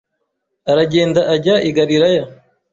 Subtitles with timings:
[0.71, 2.23] aragenda ajya i Galilaya